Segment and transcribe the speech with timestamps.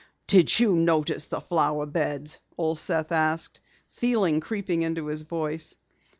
[0.25, 5.77] "Did you notice the flower beds?" Old Seth asked, feeling creeping into his voice.